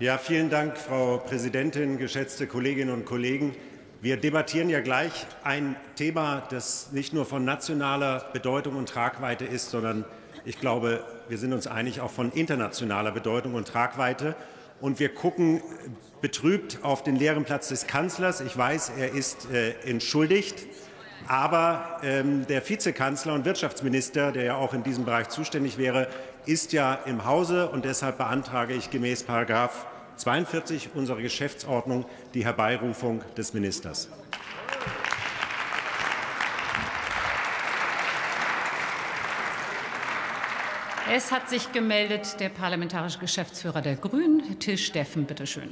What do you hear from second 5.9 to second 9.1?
Thema, das nicht nur von nationaler Bedeutung und